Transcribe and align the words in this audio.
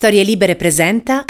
Storie 0.00 0.22
Libere 0.22 0.56
presenta. 0.56 1.26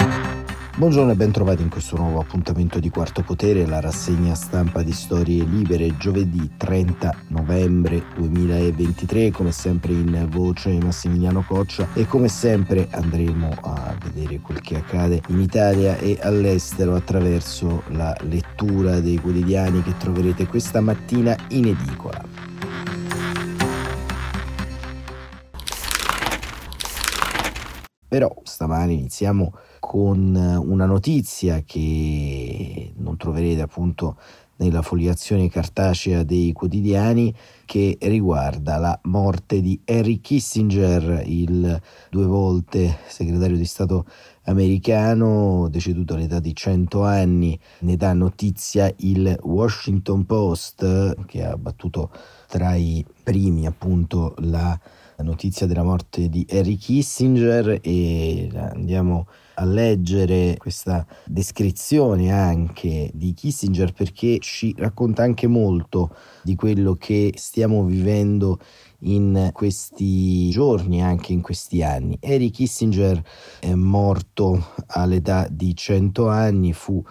Buongiorno 0.77 1.11
e 1.11 1.15
ben 1.15 1.33
trovati 1.33 1.61
in 1.61 1.67
questo 1.67 1.97
nuovo 1.97 2.21
appuntamento 2.21 2.79
di 2.79 2.89
Quarto 2.89 3.21
Potere, 3.21 3.65
la 3.65 3.81
rassegna 3.81 4.33
stampa 4.33 4.81
di 4.81 4.93
Storie 4.93 5.43
Libere, 5.43 5.97
giovedì 5.97 6.51
30 6.55 7.13
novembre 7.27 8.01
2023, 8.15 9.31
come 9.31 9.51
sempre 9.51 9.91
in 9.91 10.25
voce 10.29 10.69
Massimiliano 10.81 11.43
Coccia 11.45 11.89
e 11.93 12.07
come 12.07 12.29
sempre 12.29 12.87
andremo 12.91 13.57
a 13.61 13.93
vedere 14.01 14.39
quel 14.39 14.61
che 14.61 14.77
accade 14.77 15.21
in 15.27 15.41
Italia 15.41 15.97
e 15.97 16.17
all'estero 16.21 16.95
attraverso 16.95 17.83
la 17.87 18.15
lettura 18.21 19.01
dei 19.01 19.17
quotidiani 19.17 19.83
che 19.83 19.97
troverete 19.97 20.47
questa 20.47 20.79
mattina 20.79 21.35
in 21.49 21.65
edicola. 21.65 22.51
Però 28.11 28.29
stamani 28.43 28.95
iniziamo 28.95 29.53
con 29.79 30.35
una 30.35 30.85
notizia 30.85 31.61
che 31.65 32.91
non 32.97 33.15
troverete 33.15 33.61
appunto 33.61 34.17
nella 34.57 34.81
foliazione 34.81 35.47
cartacea 35.47 36.23
dei 36.23 36.51
quotidiani 36.51 37.33
che 37.63 37.97
riguarda 38.01 38.75
la 38.75 38.99
morte 39.03 39.61
di 39.61 39.79
Henry 39.85 40.19
Kissinger, 40.19 41.23
il 41.25 41.81
due 42.09 42.25
volte 42.25 42.97
segretario 43.07 43.55
di 43.55 43.63
Stato 43.63 44.05
americano, 44.43 45.69
deceduto 45.69 46.15
all'età 46.15 46.41
di 46.41 46.53
100 46.53 47.05
anni. 47.05 47.57
Ne 47.79 47.95
dà 47.95 48.11
notizia 48.11 48.93
il 48.97 49.39
Washington 49.41 50.25
Post 50.25 51.15
che 51.27 51.45
ha 51.45 51.55
battuto 51.55 52.11
tra 52.47 52.75
i 52.75 53.05
primi 53.23 53.65
appunto 53.65 54.35
la 54.39 54.77
notizia 55.21 55.65
della 55.67 55.83
morte 55.83 56.29
di 56.29 56.45
Harry 56.49 56.75
Kissinger 56.75 57.79
e 57.81 58.49
andiamo 58.53 59.27
a 59.55 59.65
leggere 59.65 60.55
questa 60.57 61.05
descrizione 61.25 62.31
anche 62.31 63.11
di 63.13 63.33
Kissinger 63.33 63.93
perché 63.93 64.39
ci 64.39 64.73
racconta 64.77 65.23
anche 65.23 65.47
molto 65.47 66.15
di 66.43 66.55
quello 66.55 66.95
che 66.95 67.33
stiamo 67.35 67.83
vivendo 67.83 68.59
in 69.03 69.49
questi 69.53 70.49
giorni, 70.49 71.01
anche 71.01 71.33
in 71.33 71.41
questi 71.41 71.83
anni. 71.83 72.17
Harry 72.21 72.49
Kissinger 72.49 73.21
è 73.59 73.73
morto 73.73 74.73
all'età 74.87 75.47
di 75.49 75.75
100 75.75 76.27
anni, 76.27 76.73
fu 76.73 77.03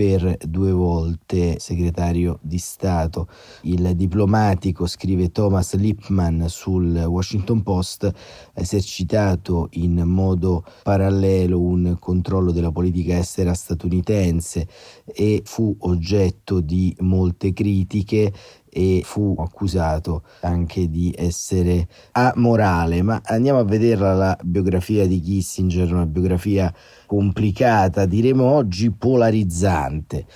per 0.00 0.38
due 0.48 0.72
volte 0.72 1.58
segretario 1.58 2.38
di 2.40 2.56
Stato. 2.56 3.28
Il 3.64 3.94
diplomatico, 3.96 4.86
scrive 4.86 5.30
Thomas 5.30 5.74
Lipman 5.74 6.46
sul 6.48 6.96
Washington 6.96 7.62
Post, 7.62 8.04
ha 8.04 8.12
esercitato 8.54 9.68
in 9.72 10.00
modo 10.06 10.64
parallelo 10.82 11.60
un 11.60 11.98
controllo 11.98 12.50
della 12.50 12.72
politica 12.72 13.18
estera 13.18 13.52
statunitense 13.52 14.66
e 15.04 15.42
fu 15.44 15.76
oggetto 15.80 16.60
di 16.60 16.96
molte 17.00 17.52
critiche 17.52 18.32
e 18.72 19.02
fu 19.04 19.34
accusato 19.38 20.22
anche 20.40 20.88
di 20.88 21.14
essere 21.16 21.88
amorale, 22.12 23.02
ma 23.02 23.20
andiamo 23.24 23.58
a 23.58 23.64
vederla 23.64 24.14
la 24.14 24.38
biografia 24.42 25.06
di 25.06 25.20
Kissinger, 25.20 25.92
una 25.92 26.06
biografia 26.06 26.72
complicata, 27.06 28.06
diremo 28.06 28.44
oggi 28.44 28.92
polarizzante. 28.92 30.26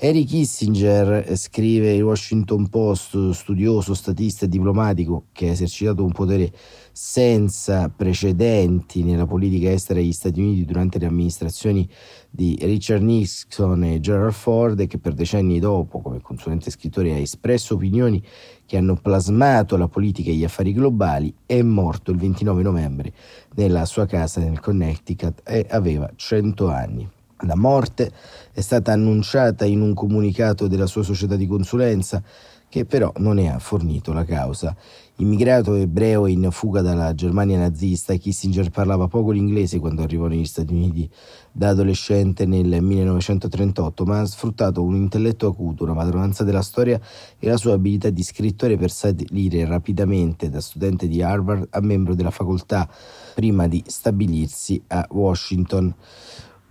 Harry 0.00 0.24
Kissinger, 0.24 1.36
scrive 1.36 1.94
il 1.94 2.02
Washington 2.02 2.68
Post, 2.68 3.30
studioso, 3.30 3.94
statista 3.94 4.44
e 4.44 4.48
diplomatico 4.48 5.24
che 5.32 5.48
ha 5.48 5.52
esercitato 5.52 6.04
un 6.04 6.12
potere 6.12 6.52
senza 7.00 7.88
precedenti 7.94 9.04
nella 9.04 9.24
politica 9.24 9.70
estera 9.70 10.00
degli 10.00 10.10
Stati 10.10 10.40
Uniti 10.40 10.64
durante 10.64 10.98
le 10.98 11.06
amministrazioni 11.06 11.88
di 12.28 12.58
Richard 12.60 13.04
Nixon 13.04 13.84
e 13.84 14.00
Gerald 14.00 14.32
Ford 14.32 14.80
e 14.80 14.88
che 14.88 14.98
per 14.98 15.14
decenni 15.14 15.60
dopo, 15.60 16.00
come 16.00 16.20
consulente 16.20 16.72
scrittore, 16.72 17.12
ha 17.12 17.18
espresso 17.18 17.74
opinioni 17.74 18.20
che 18.66 18.76
hanno 18.76 18.96
plasmato 18.96 19.76
la 19.76 19.86
politica 19.86 20.30
e 20.30 20.34
gli 20.34 20.42
affari 20.42 20.72
globali, 20.72 21.32
è 21.46 21.62
morto 21.62 22.10
il 22.10 22.18
29 22.18 22.62
novembre 22.64 23.12
nella 23.54 23.84
sua 23.84 24.06
casa 24.06 24.40
nel 24.40 24.58
Connecticut 24.58 25.42
e 25.44 25.68
aveva 25.70 26.10
100 26.12 26.68
anni. 26.68 27.08
La 27.42 27.54
morte 27.54 28.10
è 28.52 28.60
stata 28.60 28.90
annunciata 28.90 29.64
in 29.64 29.82
un 29.82 29.94
comunicato 29.94 30.66
della 30.66 30.86
sua 30.86 31.04
società 31.04 31.36
di 31.36 31.46
consulenza 31.46 32.20
che 32.68 32.84
però 32.84 33.12
non 33.16 33.36
ne 33.36 33.52
ha 33.52 33.58
fornito 33.58 34.12
la 34.12 34.24
causa. 34.24 34.76
Immigrato 35.20 35.74
ebreo 35.74 36.28
in 36.28 36.46
fuga 36.52 36.80
dalla 36.80 37.12
Germania 37.12 37.58
nazista, 37.58 38.14
Kissinger 38.14 38.70
parlava 38.70 39.08
poco 39.08 39.32
l'inglese 39.32 39.80
quando 39.80 40.02
arrivò 40.02 40.28
negli 40.28 40.44
Stati 40.44 40.72
Uniti 40.72 41.10
da 41.50 41.70
adolescente 41.70 42.46
nel 42.46 42.80
1938, 42.80 44.04
ma 44.04 44.20
ha 44.20 44.26
sfruttato 44.26 44.80
un 44.80 44.94
intelletto 44.94 45.48
acuto, 45.48 45.82
una 45.82 45.94
padronanza 45.94 46.44
della 46.44 46.62
storia 46.62 47.00
e 47.36 47.48
la 47.48 47.56
sua 47.56 47.72
abilità 47.72 48.10
di 48.10 48.22
scrittore 48.22 48.76
per 48.76 48.92
salire 48.92 49.64
rapidamente 49.64 50.50
da 50.50 50.60
studente 50.60 51.08
di 51.08 51.20
Harvard 51.20 51.66
a 51.70 51.80
membro 51.80 52.14
della 52.14 52.30
facoltà 52.30 52.88
prima 53.34 53.66
di 53.66 53.82
stabilirsi 53.84 54.80
a 54.86 55.04
Washington 55.10 55.92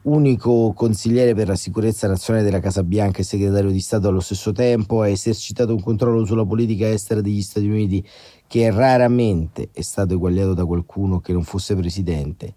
unico 0.07 0.71
consigliere 0.73 1.33
per 1.33 1.47
la 1.47 1.55
sicurezza 1.55 2.07
nazionale 2.07 2.45
della 2.45 2.61
Casa 2.61 2.83
Bianca 2.83 3.19
e 3.19 3.23
segretario 3.23 3.71
di 3.71 3.79
Stato 3.79 4.07
allo 4.07 4.21
stesso 4.21 4.51
tempo, 4.53 5.01
ha 5.01 5.09
esercitato 5.09 5.73
un 5.73 5.81
controllo 5.81 6.25
sulla 6.25 6.45
politica 6.45 6.89
estera 6.89 7.19
degli 7.21 7.41
Stati 7.41 7.67
Uniti 7.67 8.05
che 8.47 8.71
raramente 8.71 9.69
è 9.73 9.81
stato 9.81 10.13
eguagliato 10.13 10.53
da 10.53 10.65
qualcuno 10.65 11.19
che 11.19 11.33
non 11.33 11.43
fosse 11.43 11.75
presidente. 11.75 12.53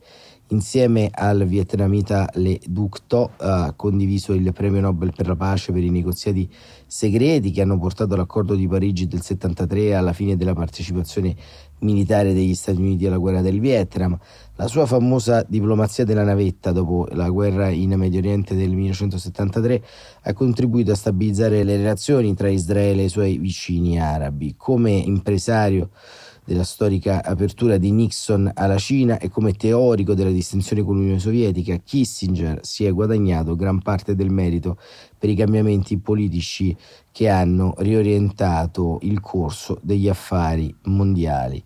Insieme 0.52 1.10
al 1.12 1.46
vietnamita 1.46 2.28
Le 2.34 2.58
Duc 2.66 3.02
Tho 3.06 3.30
ha 3.36 3.72
condiviso 3.76 4.32
il 4.32 4.52
premio 4.52 4.80
Nobel 4.80 5.12
per 5.14 5.28
la 5.28 5.36
pace 5.36 5.70
per 5.70 5.84
i 5.84 5.90
negoziati 5.90 6.50
segreti 6.86 7.52
che 7.52 7.60
hanno 7.62 7.78
portato 7.78 8.14
all'accordo 8.14 8.56
di 8.56 8.66
Parigi 8.66 9.06
del 9.06 9.22
73 9.22 9.94
alla 9.94 10.12
fine 10.12 10.36
della 10.36 10.52
partecipazione 10.52 11.36
militare 11.80 12.32
degli 12.32 12.56
Stati 12.56 12.80
Uniti 12.80 13.06
alla 13.06 13.18
guerra 13.18 13.42
del 13.42 13.60
Vietnam. 13.60 14.18
La 14.56 14.66
sua 14.66 14.86
famosa 14.86 15.44
diplomazia 15.46 16.04
della 16.04 16.24
navetta 16.24 16.72
dopo 16.72 17.06
la 17.12 17.30
guerra 17.30 17.68
in 17.68 17.92
Medio 17.92 18.18
Oriente 18.18 18.56
del 18.56 18.70
1973 18.70 19.82
ha 20.22 20.32
contribuito 20.32 20.90
a 20.90 20.96
stabilizzare 20.96 21.62
le 21.62 21.76
relazioni 21.76 22.34
tra 22.34 22.48
Israele 22.48 23.02
e 23.02 23.04
i 23.04 23.08
suoi 23.08 23.38
vicini 23.38 24.00
arabi. 24.00 24.56
Come 24.56 24.90
impresario 24.90 25.90
della 26.50 26.64
storica 26.64 27.22
apertura 27.22 27.76
di 27.76 27.92
Nixon 27.92 28.50
alla 28.52 28.76
Cina 28.76 29.18
e 29.18 29.28
come 29.28 29.52
teorico 29.52 30.14
della 30.14 30.32
distinzione 30.32 30.82
con 30.82 30.96
l'Unione 30.96 31.20
Sovietica, 31.20 31.76
Kissinger 31.76 32.58
si 32.62 32.84
è 32.84 32.90
guadagnato 32.90 33.54
gran 33.54 33.80
parte 33.80 34.16
del 34.16 34.30
merito 34.30 34.76
per 35.16 35.30
i 35.30 35.36
cambiamenti 35.36 35.96
politici 35.98 36.76
che 37.12 37.28
hanno 37.28 37.74
riorientato 37.78 38.98
il 39.02 39.20
corso 39.20 39.78
degli 39.80 40.08
affari 40.08 40.74
mondiali. 40.86 41.62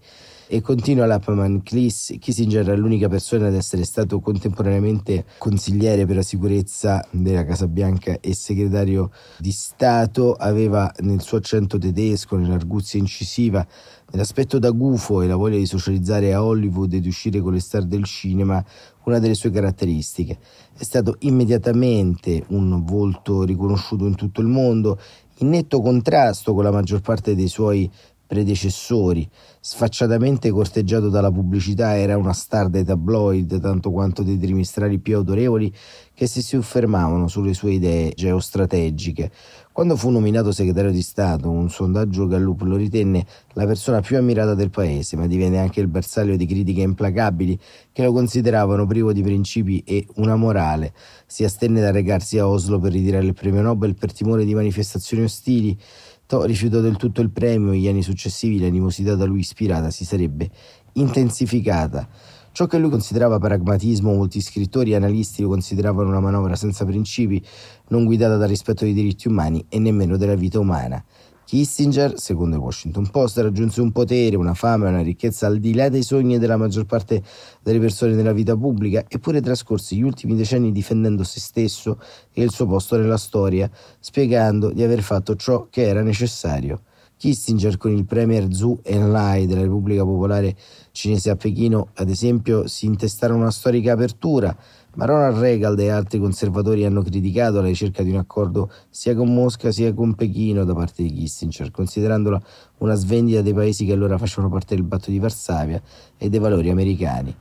E 0.46 0.60
continua 0.60 1.06
Lappman, 1.06 1.62
Kissinger 1.62 2.66
è 2.66 2.76
l'unica 2.76 3.08
persona 3.08 3.46
ad 3.46 3.54
essere 3.54 3.82
stato 3.84 4.20
contemporaneamente 4.20 5.24
consigliere 5.38 6.04
per 6.04 6.16
la 6.16 6.22
sicurezza 6.22 7.02
della 7.10 7.46
Casa 7.46 7.66
Bianca 7.66 8.18
e 8.20 8.34
segretario 8.34 9.10
di 9.38 9.50
Stato, 9.50 10.34
aveva 10.34 10.92
nel 10.98 11.22
suo 11.22 11.38
accento 11.38 11.78
tedesco, 11.78 12.36
nell'arguzia 12.36 13.00
incisiva, 13.00 13.66
nell'aspetto 14.10 14.58
da 14.58 14.70
gufo 14.70 15.22
e 15.22 15.26
la 15.26 15.36
voglia 15.36 15.56
di 15.56 15.64
socializzare 15.64 16.34
a 16.34 16.44
Hollywood 16.44 16.92
e 16.92 17.00
di 17.00 17.08
uscire 17.08 17.40
con 17.40 17.54
le 17.54 17.60
star 17.60 17.84
del 17.84 18.04
cinema 18.04 18.62
una 19.04 19.18
delle 19.18 19.34
sue 19.34 19.50
caratteristiche. 19.50 20.38
È 20.76 20.84
stato 20.84 21.16
immediatamente 21.20 22.44
un 22.48 22.84
volto 22.84 23.44
riconosciuto 23.44 24.06
in 24.06 24.14
tutto 24.14 24.42
il 24.42 24.48
mondo, 24.48 24.98
in 25.38 25.48
netto 25.48 25.80
contrasto 25.80 26.52
con 26.52 26.64
la 26.64 26.70
maggior 26.70 27.00
parte 27.00 27.34
dei 27.34 27.48
suoi 27.48 27.90
predecessori, 28.26 29.28
sfacciatamente 29.60 30.50
corteggiato 30.50 31.08
dalla 31.08 31.30
pubblicità, 31.30 31.96
era 31.96 32.16
una 32.16 32.32
star 32.32 32.68
dei 32.68 32.84
tabloid 32.84 33.60
tanto 33.60 33.90
quanto 33.90 34.22
dei 34.22 34.38
trimestrali 34.38 34.98
più 34.98 35.16
autorevoli 35.16 35.72
che 36.14 36.26
si 36.26 36.42
soffermavano 36.42 37.28
sulle 37.28 37.54
sue 37.54 37.72
idee 37.72 38.12
geostrategiche. 38.14 39.30
Quando 39.72 39.96
fu 39.96 40.10
nominato 40.10 40.52
segretario 40.52 40.92
di 40.92 41.02
Stato, 41.02 41.50
un 41.50 41.68
sondaggio 41.68 42.28
Gallup 42.28 42.60
lo 42.62 42.76
ritenne 42.76 43.26
la 43.54 43.66
persona 43.66 44.00
più 44.00 44.16
ammirata 44.16 44.54
del 44.54 44.70
paese, 44.70 45.16
ma 45.16 45.26
divenne 45.26 45.58
anche 45.58 45.80
il 45.80 45.88
bersaglio 45.88 46.36
di 46.36 46.46
critiche 46.46 46.82
implacabili 46.82 47.58
che 47.90 48.04
lo 48.04 48.12
consideravano 48.12 48.86
privo 48.86 49.12
di 49.12 49.22
principi 49.22 49.82
e 49.84 50.06
una 50.16 50.36
morale. 50.36 50.92
Si 51.26 51.42
astenne 51.42 51.80
da 51.80 51.90
recarsi 51.90 52.38
a 52.38 52.46
Oslo 52.46 52.78
per 52.78 52.92
ritirare 52.92 53.26
il 53.26 53.34
premio 53.34 53.62
Nobel 53.62 53.96
per 53.96 54.12
timore 54.12 54.44
di 54.44 54.54
manifestazioni 54.54 55.24
ostili 55.24 55.76
To 56.26 56.44
rifiutò 56.44 56.80
del 56.80 56.96
tutto 56.96 57.20
il 57.20 57.30
premio 57.30 57.72
e 57.72 57.78
gli 57.78 57.86
anni 57.86 58.02
successivi 58.02 58.58
l'animosità 58.58 59.14
da 59.14 59.26
lui 59.26 59.40
ispirata 59.40 59.90
si 59.90 60.06
sarebbe 60.06 60.50
intensificata. 60.94 62.08
Ciò 62.50 62.66
che 62.66 62.78
lui 62.78 62.88
considerava 62.88 63.38
pragmatismo, 63.38 64.14
molti 64.14 64.40
scrittori 64.40 64.92
e 64.92 64.94
analisti 64.94 65.42
lo 65.42 65.48
consideravano 65.48 66.08
una 66.08 66.20
manovra 66.20 66.56
senza 66.56 66.86
principi, 66.86 67.44
non 67.88 68.04
guidata 68.04 68.36
dal 68.36 68.48
rispetto 68.48 68.84
dei 68.84 68.94
diritti 68.94 69.28
umani 69.28 69.66
e 69.68 69.78
nemmeno 69.78 70.16
della 70.16 70.34
vita 70.34 70.60
umana. 70.60 71.04
Kissinger, 71.44 72.18
secondo 72.18 72.56
il 72.56 72.62
Washington 72.62 73.10
Post, 73.10 73.38
raggiunse 73.38 73.80
un 73.80 73.92
potere, 73.92 74.36
una 74.36 74.54
fama 74.54 74.86
e 74.86 74.88
una 74.88 75.02
ricchezza 75.02 75.46
al 75.46 75.58
di 75.58 75.74
là 75.74 75.90
dei 75.90 76.02
sogni 76.02 76.38
della 76.38 76.56
maggior 76.56 76.86
parte 76.86 77.22
delle 77.62 77.78
persone 77.78 78.14
nella 78.14 78.32
vita 78.32 78.56
pubblica, 78.56 79.04
eppure 79.06 79.42
trascorse 79.42 79.94
gli 79.94 80.02
ultimi 80.02 80.34
decenni 80.34 80.72
difendendo 80.72 81.22
se 81.22 81.40
stesso 81.40 82.00
e 82.32 82.42
il 82.42 82.50
suo 82.50 82.66
posto 82.66 82.96
nella 82.96 83.18
storia, 83.18 83.70
spiegando 84.00 84.70
di 84.70 84.82
aver 84.82 85.02
fatto 85.02 85.36
ciò 85.36 85.66
che 85.68 85.86
era 85.86 86.02
necessario. 86.02 86.80
Kissinger 87.16 87.76
con 87.76 87.92
il 87.92 88.04
premier 88.04 88.52
Zhu 88.52 88.80
Enlai 88.82 89.46
della 89.46 89.62
Repubblica 89.62 90.02
Popolare 90.02 90.56
Cinese 90.92 91.30
a 91.30 91.36
Pechino, 91.36 91.88
ad 91.94 92.08
esempio, 92.08 92.66
si 92.66 92.86
intestarono 92.86 93.40
una 93.40 93.50
storica 93.50 93.92
apertura, 93.92 94.54
ma 94.94 95.04
Ronald 95.04 95.38
Reagan 95.38 95.78
e 95.78 95.88
altri 95.90 96.18
conservatori 96.18 96.84
hanno 96.84 97.02
criticato 97.02 97.60
la 97.60 97.66
ricerca 97.66 98.02
di 98.02 98.10
un 98.10 98.16
accordo 98.16 98.70
sia 98.90 99.14
con 99.14 99.32
Mosca 99.32 99.70
sia 99.70 99.92
con 99.92 100.14
Pechino 100.14 100.64
da 100.64 100.74
parte 100.74 101.02
di 101.02 101.12
Kissinger, 101.12 101.70
considerandola 101.70 102.40
una 102.78 102.94
svendita 102.94 103.42
dei 103.42 103.54
paesi 103.54 103.84
che 103.84 103.92
allora 103.92 104.18
facevano 104.18 104.52
parte 104.52 104.74
del 104.74 104.84
patto 104.84 105.10
di 105.10 105.18
Varsavia 105.18 105.80
e 106.16 106.28
dei 106.28 106.38
valori 106.38 106.70
americani. 106.70 107.34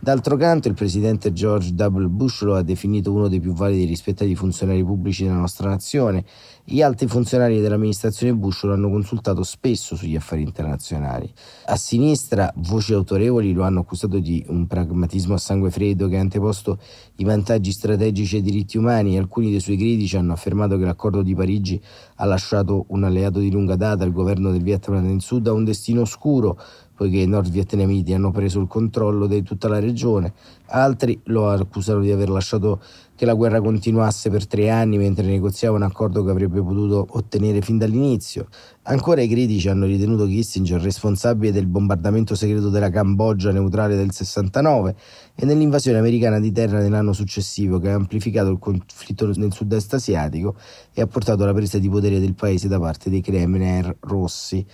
D'altro 0.00 0.36
canto, 0.36 0.68
il 0.68 0.74
presidente 0.74 1.32
George 1.32 1.74
W. 1.74 2.06
Bush 2.06 2.42
lo 2.42 2.54
ha 2.54 2.62
definito 2.62 3.12
uno 3.12 3.26
dei 3.26 3.40
più 3.40 3.52
validi 3.52 3.82
e 3.82 3.86
rispettati 3.86 4.36
funzionari 4.36 4.84
pubblici 4.84 5.24
della 5.24 5.34
nostra 5.34 5.70
nazione. 5.70 6.24
Gli 6.70 6.82
alti 6.82 7.06
funzionari 7.06 7.62
dell'amministrazione 7.62 8.34
Bush 8.34 8.64
lo 8.64 8.74
hanno 8.74 8.90
consultato 8.90 9.42
spesso 9.42 9.96
sugli 9.96 10.16
affari 10.16 10.42
internazionali. 10.42 11.32
A 11.64 11.76
sinistra, 11.76 12.52
voci 12.56 12.92
autorevoli 12.92 13.54
lo 13.54 13.62
hanno 13.62 13.80
accusato 13.80 14.18
di 14.18 14.44
un 14.48 14.66
pragmatismo 14.66 15.32
a 15.32 15.38
sangue 15.38 15.70
freddo 15.70 16.08
che 16.08 16.18
ha 16.18 16.20
anteposto 16.20 16.78
i 17.16 17.24
vantaggi 17.24 17.72
strategici 17.72 18.36
ai 18.36 18.42
diritti 18.42 18.76
umani 18.76 19.16
alcuni 19.16 19.50
dei 19.50 19.60
suoi 19.60 19.78
critici 19.78 20.18
hanno 20.18 20.34
affermato 20.34 20.76
che 20.76 20.84
l'accordo 20.84 21.22
di 21.22 21.34
Parigi 21.34 21.80
ha 22.16 22.26
lasciato 22.26 22.84
un 22.88 23.02
alleato 23.02 23.38
di 23.38 23.50
lunga 23.50 23.76
data, 23.76 24.04
il 24.04 24.12
governo 24.12 24.50
del 24.50 24.62
Vietnam 24.62 25.06
nel 25.06 25.22
Sud, 25.22 25.46
a 25.46 25.52
un 25.52 25.64
destino 25.64 26.02
oscuro 26.02 26.60
poiché 26.98 27.18
i 27.18 27.28
nordvietnamiti 27.28 28.12
hanno 28.12 28.32
preso 28.32 28.58
il 28.58 28.66
controllo 28.66 29.28
di 29.28 29.44
tutta 29.44 29.68
la 29.68 29.78
regione. 29.78 30.34
Altri 30.66 31.20
lo 31.26 31.48
accusano 31.48 32.00
di 32.00 32.10
aver 32.10 32.28
lasciato 32.28 32.82
che 33.18 33.26
la 33.26 33.34
guerra 33.34 33.60
continuasse 33.60 34.30
per 34.30 34.46
tre 34.46 34.70
anni 34.70 34.96
mentre 34.96 35.26
negoziava 35.26 35.74
un 35.74 35.82
accordo 35.82 36.22
che 36.22 36.30
avrebbe 36.30 36.62
potuto 36.62 37.04
ottenere 37.10 37.60
fin 37.62 37.76
dall'inizio. 37.76 38.46
Ancora 38.90 39.20
i 39.20 39.28
critici 39.28 39.68
hanno 39.68 39.84
ritenuto 39.84 40.24
Kissinger 40.24 40.80
responsabile 40.80 41.52
del 41.52 41.66
bombardamento 41.66 42.34
segreto 42.34 42.70
della 42.70 42.88
Cambogia 42.88 43.52
neutrale 43.52 43.96
del 43.96 44.12
69 44.12 44.96
e 45.34 45.44
nell'invasione 45.44 45.98
americana 45.98 46.40
di 46.40 46.50
terra 46.52 46.78
nell'anno 46.78 47.12
successivo 47.12 47.78
che 47.78 47.90
ha 47.90 47.94
amplificato 47.94 48.48
il 48.48 48.58
conflitto 48.58 49.30
nel 49.34 49.52
sud-est 49.52 49.92
asiatico 49.92 50.56
e 50.94 51.02
ha 51.02 51.06
portato 51.06 51.42
alla 51.42 51.52
presa 51.52 51.76
di 51.76 51.90
potere 51.90 52.18
del 52.18 52.32
paese 52.32 52.66
da 52.66 52.80
parte 52.80 53.10
dei 53.10 53.20
Kremlin 53.20 53.94
rossi. 54.00 54.64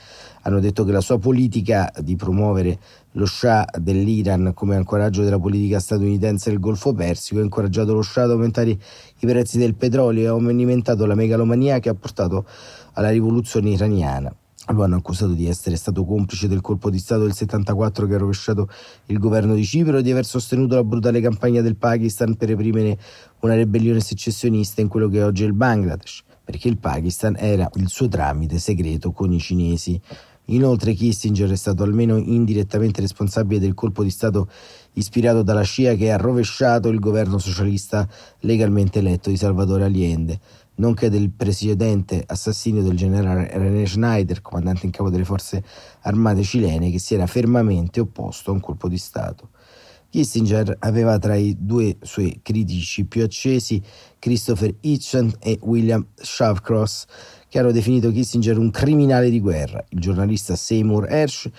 Hanno 0.43 0.61
detto 0.61 0.85
che 0.85 0.93
la 0.93 1.01
sua 1.01 1.19
politica 1.19 1.93
di 2.01 2.15
promuovere 2.15 2.79
lo 3.17 3.27
Shah 3.27 3.67
dell'Iran 3.81 4.53
come 4.55 4.77
ancoraggio 4.77 5.23
della 5.23 5.41
politica 5.41 5.81
statunitense 5.81 6.51
nel 6.51 6.61
Golfo 6.61 6.93
Persico 6.93 7.41
ha 7.41 7.43
incoraggiato 7.43 7.93
lo 7.93 8.03
Shah 8.03 8.23
ad 8.23 8.31
aumentare 8.31 8.71
i 8.71 9.27
prezzi 9.27 9.59
del 9.59 9.75
petrolio 9.75 10.23
e 10.23 10.27
ha 10.27 10.49
alimentato 10.49 11.05
la 11.05 11.15
megalomania 11.17 11.81
che 11.81 11.89
ha 11.89 11.95
portato 11.95 12.47
alla 12.95 13.11
rivoluzione 13.11 13.71
iraniana. 13.71 14.35
Lo 14.69 14.83
hanno 14.83 14.97
accusato 14.97 15.33
di 15.33 15.47
essere 15.47 15.77
stato 15.77 16.07
complice 16.07 16.49
del 16.49 16.63
colpo 16.63 16.89
di 16.89 16.99
Stato 16.99 17.23
del 17.23 17.35
74 17.35 18.07
che 18.07 18.15
ha 18.15 18.19
rovesciato 18.19 18.69
il 19.07 19.19
governo 19.19 19.55
di 19.55 19.65
Cipro 19.65 19.99
e 19.99 20.03
di 20.03 20.11
aver 20.11 20.25
sostenuto 20.25 20.75
la 20.75 20.85
brutale 20.85 21.21
campagna 21.21 21.61
del 21.61 21.77
Pakistan 21.77 22.35
per 22.35 22.49
reprimere 22.49 22.99
una 23.41 23.57
ribellione 23.57 24.01
secessionista 24.01 24.81
in 24.81 24.89
quello 24.89 25.09
che 25.09 25.23
oggi 25.23 25.43
è 25.43 25.47
il 25.47 25.53
Bangladesh, 25.53 26.23
perché 26.43 26.69
il 26.69 26.79
Pakistan 26.79 27.37
era 27.39 27.69
il 27.75 27.89
suo 27.89 28.09
tramite 28.09 28.59
segreto 28.59 29.13
con 29.13 29.33
i 29.33 29.39
cinesi. 29.39 30.01
Inoltre 30.49 30.93
Kissinger 30.93 31.51
è 31.51 31.57
stato 31.57 31.83
almeno 31.83 32.17
indirettamente 32.17 33.01
responsabile 33.01 33.61
del 33.61 33.75
colpo 33.75 34.03
di 34.03 34.11
Stato 34.11 34.49
ispirato 34.95 35.43
dalla 35.43 35.65
CIA 35.65 35.95
che 35.95 36.13
ha 36.13 36.17
rovesciato 36.17 36.89
il 36.89 36.99
governo 36.99 37.39
socialista 37.39 38.07
legalmente 38.41 38.99
eletto 38.99 39.31
di 39.31 39.37
Salvatore 39.37 39.85
Allende, 39.85 40.39
nonché 40.77 41.09
del 41.09 41.31
precedente 41.31 42.23
assassinio 42.27 42.83
del 42.83 42.97
generale 42.97 43.49
René 43.53 43.87
Schneider, 43.87 44.41
comandante 44.43 44.87
in 44.87 44.93
capo 44.93 45.11
delle 45.11 45.25
forze 45.25 45.63
armate 46.03 46.43
cilene, 46.43 46.91
che 46.91 46.99
si 46.99 47.15
era 47.15 47.27
fermamente 47.27 48.01
opposto 48.01 48.51
a 48.51 48.55
un 48.55 48.61
colpo 48.61 48.89
di 48.89 48.99
Stato. 48.99 49.51
Kissinger 50.15 50.77
aveva 50.79 51.19
tra 51.19 51.35
i 51.35 51.57
due 51.59 51.97
suoi 52.03 52.39
critici 52.41 53.05
più 53.05 53.25
accesi 53.25 53.83
Christopher 54.21 54.73
Hitchens 54.81 55.35
e 55.41 55.59
William 55.63 56.07
Shawcross, 56.15 57.07
che 57.49 57.59
hanno 57.59 57.73
definito 57.73 58.13
Kissinger 58.13 58.57
un 58.57 58.71
criminale 58.71 59.29
di 59.29 59.41
guerra. 59.41 59.85
Il 59.89 59.99
giornalista 59.99 60.55
Seymour 60.55 61.11
Hersh 61.11 61.51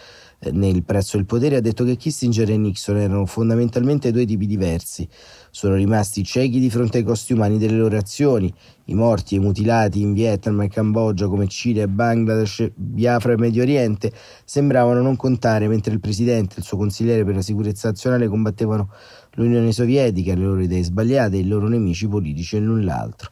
nel 0.52 0.84
Prezzo 0.84 1.18
del 1.18 1.26
potere 1.26 1.58
ha 1.58 1.62
detto 1.62 1.84
che 1.84 1.96
Kissinger 1.96 2.50
e 2.50 2.58
Nixon 2.58 2.98
erano 2.98 3.26
fondamentalmente 3.26 4.12
due 4.12 4.26
tipi 4.26 4.46
diversi. 4.46 5.08
Sono 5.52 5.76
rimasti 5.76 6.24
ciechi 6.24 6.60
di 6.60 6.70
fronte 6.70 7.00
ai 7.00 7.04
costi 7.04 7.34
umani 7.34 7.58
delle 7.58 7.78
loro 7.78 7.98
azioni. 7.98 8.54
I 8.86 8.94
morti 8.94 9.36
e 9.36 9.38
i 9.38 9.42
mutilati 9.42 10.02
in 10.02 10.14
Vietnam 10.14 10.62
e 10.62 10.68
Cambogia, 10.68 11.28
come 11.28 11.48
Cile, 11.48 11.88
Bangladesh, 11.88 12.72
Biafra 12.76 13.34
e 13.34 13.38
Medio 13.38 13.64
Oriente, 13.64 14.12
sembravano 14.44 15.02
non 15.02 15.16
contare, 15.16 15.68
mentre 15.68 15.94
il 15.94 16.00
presidente 16.00 16.56
e 16.56 16.60
il 16.60 16.66
suo 16.66 16.78
consigliere 16.78 17.24
per 17.24 17.36
la 17.36 17.42
sicurezza 17.42 17.90
nazionale 17.90 18.28
combattevano 18.28 18.90
l'Unione 19.34 19.72
Sovietica, 19.72 20.34
le 20.34 20.44
loro 20.44 20.62
idee 20.62 20.84
sbagliate 20.84 21.38
i 21.38 21.48
loro 21.48 21.68
nemici 21.68 22.08
politici 22.08 22.58
e 22.58 22.60
null'altro. 22.60 23.32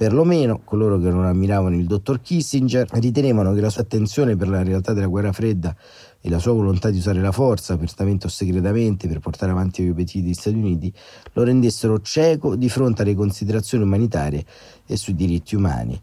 Perlomeno 0.00 0.62
coloro 0.64 0.98
che 0.98 1.10
non 1.10 1.26
ammiravano 1.26 1.76
il 1.76 1.84
dottor 1.84 2.22
Kissinger 2.22 2.86
ritenevano 2.92 3.52
che 3.52 3.60
la 3.60 3.68
sua 3.68 3.82
attenzione 3.82 4.34
per 4.34 4.48
la 4.48 4.62
realtà 4.62 4.94
della 4.94 5.08
guerra 5.08 5.30
fredda 5.30 5.76
e 6.20 6.28
la 6.28 6.38
sua 6.38 6.52
volontà 6.52 6.90
di 6.90 6.98
usare 6.98 7.20
la 7.20 7.32
forza, 7.32 7.74
apertamente 7.74 8.26
o 8.26 8.28
segretamente, 8.28 9.08
per 9.08 9.20
portare 9.20 9.52
avanti 9.52 9.82
gli 9.82 9.88
obiettivi 9.88 10.24
degli 10.24 10.34
Stati 10.34 10.56
Uniti, 10.56 10.92
lo 11.32 11.44
rendessero 11.44 12.00
cieco 12.00 12.56
di 12.56 12.68
fronte 12.68 13.02
alle 13.02 13.14
considerazioni 13.14 13.84
umanitarie 13.84 14.44
e 14.86 14.96
sui 14.96 15.14
diritti 15.14 15.54
umani. 15.54 16.00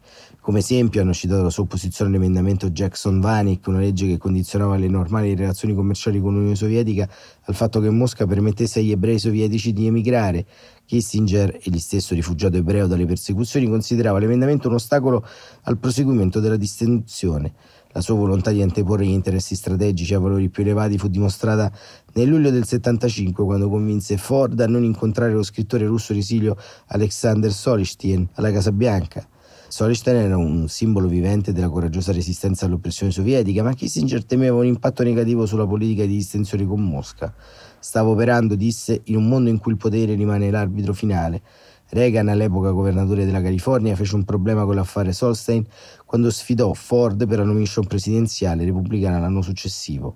Come 0.47 0.59
esempio 0.59 1.01
hanno 1.01 1.11
citato 1.11 1.43
la 1.43 1.49
sua 1.49 1.63
opposizione 1.63 2.09
all'emendamento 2.09 2.69
Jackson-Vanik, 2.69 3.67
una 3.67 3.79
legge 3.79 4.07
che 4.07 4.17
condizionava 4.17 4.77
le 4.77 4.87
normali 4.87 5.35
relazioni 5.35 5.75
commerciali 5.75 6.21
con 6.21 6.31
l'Unione 6.31 6.55
Sovietica 6.55 7.05
al 7.41 7.53
fatto 7.53 7.81
che 7.81 7.89
Mosca 7.89 8.25
permettesse 8.25 8.79
agli 8.79 8.91
ebrei 8.91 9.19
sovietici 9.19 9.73
di 9.73 9.87
emigrare, 9.87 10.45
Kissinger, 10.85 11.59
egli 11.61 11.79
stesso 11.79 12.15
rifugiato 12.15 12.55
ebreo 12.55 12.87
dalle 12.87 13.05
persecuzioni, 13.05 13.67
considerava 13.67 14.19
l'emendamento 14.19 14.69
un 14.69 14.75
ostacolo 14.75 15.21
al 15.63 15.77
proseguimento 15.79 16.39
della 16.39 16.55
distinzione. 16.55 17.53
La 17.91 17.99
sua 17.99 18.15
volontà 18.15 18.51
di 18.51 18.61
anteporre 18.61 19.05
gli 19.05 19.09
interessi 19.09 19.53
strategici 19.53 20.13
a 20.13 20.19
valori 20.19 20.47
più 20.47 20.63
elevati 20.63 20.97
fu 20.97 21.09
dimostrata 21.09 21.69
nel 22.13 22.29
luglio 22.29 22.51
del 22.51 22.65
75 22.65 23.43
quando 23.43 23.67
convinse 23.67 24.15
Ford 24.15 24.57
a 24.61 24.65
non 24.65 24.85
incontrare 24.85 25.33
lo 25.33 25.43
scrittore 25.43 25.85
russo 25.85 26.13
esilio 26.13 26.55
Alexander 26.85 27.51
Solzhenitsyn 27.51 28.29
alla 28.35 28.53
Casa 28.53 28.71
Bianca. 28.71 29.27
Solzhenitsyn 29.69 30.15
era 30.15 30.37
un 30.37 30.69
simbolo 30.69 31.09
vivente 31.09 31.51
della 31.51 31.67
coraggiosa 31.67 32.13
resistenza 32.13 32.65
all'oppressione 32.65 33.11
sovietica, 33.11 33.63
ma 33.63 33.73
Kissinger 33.73 34.23
temeva 34.23 34.55
un 34.55 34.65
impatto 34.65 35.03
negativo 35.03 35.45
sulla 35.45 35.67
politica 35.67 36.03
di 36.03 36.15
distensione 36.15 36.65
con 36.65 36.81
Mosca. 36.81 37.33
Stavo 37.77 38.11
operando, 38.11 38.55
disse, 38.55 39.01
in 39.05 39.17
un 39.17 39.27
mondo 39.27 39.49
in 39.49 39.59
cui 39.59 39.73
il 39.73 39.77
potere 39.77 40.15
rimane 40.15 40.49
l'arbitro 40.49 40.93
finale. 40.93 41.41
Reagan, 41.89 42.29
all'epoca 42.29 42.71
governatore 42.71 43.25
della 43.25 43.41
California, 43.41 43.95
fece 43.95 44.15
un 44.15 44.23
problema 44.23 44.63
con 44.63 44.75
l'affare 44.75 45.11
Solstein 45.11 45.65
quando 46.05 46.31
sfidò 46.31 46.73
Ford 46.73 47.27
per 47.27 47.39
la 47.39 47.43
nomination 47.43 47.85
presidenziale 47.87 48.63
repubblicana 48.63 49.19
l'anno 49.19 49.41
successivo. 49.41 50.15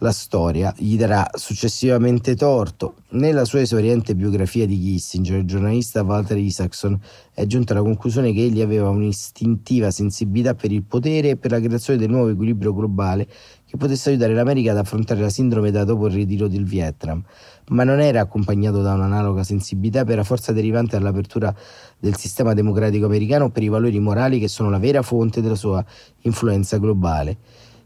La 0.00 0.12
storia 0.12 0.74
gli 0.76 0.94
darà 0.98 1.26
successivamente 1.32 2.36
torto. 2.36 2.96
Nella 3.12 3.46
sua 3.46 3.60
esauriente 3.62 4.14
biografia 4.14 4.66
di 4.66 4.78
Kissinger, 4.78 5.38
il 5.38 5.46
giornalista 5.46 6.02
Walter 6.02 6.36
Isaacson 6.36 7.00
è 7.32 7.46
giunto 7.46 7.72
alla 7.72 7.80
conclusione 7.80 8.34
che 8.34 8.42
egli 8.42 8.60
aveva 8.60 8.90
un'istintiva 8.90 9.90
sensibilità 9.90 10.54
per 10.54 10.70
il 10.70 10.82
potere 10.82 11.30
e 11.30 11.36
per 11.38 11.52
la 11.52 11.60
creazione 11.60 11.98
del 11.98 12.10
nuovo 12.10 12.28
equilibrio 12.28 12.74
globale 12.74 13.26
che 13.64 13.78
potesse 13.78 14.10
aiutare 14.10 14.34
l'America 14.34 14.72
ad 14.72 14.76
affrontare 14.76 15.20
la 15.22 15.30
sindrome 15.30 15.70
da 15.70 15.84
dopo 15.84 16.08
il 16.08 16.12
ritiro 16.12 16.46
del 16.46 16.64
Vietnam, 16.64 17.24
ma 17.68 17.82
non 17.82 17.98
era 17.98 18.20
accompagnato 18.20 18.82
da 18.82 18.92
un'analoga 18.92 19.44
sensibilità 19.44 20.04
per 20.04 20.16
la 20.16 20.24
forza 20.24 20.52
derivante 20.52 20.98
dall'apertura 20.98 21.54
del 21.98 22.16
sistema 22.16 22.52
democratico 22.52 23.06
americano 23.06 23.48
per 23.48 23.62
i 23.62 23.68
valori 23.68 23.98
morali 23.98 24.38
che 24.40 24.48
sono 24.48 24.68
la 24.68 24.78
vera 24.78 25.00
fonte 25.00 25.40
della 25.40 25.54
sua 25.54 25.82
influenza 26.20 26.76
globale. 26.76 27.38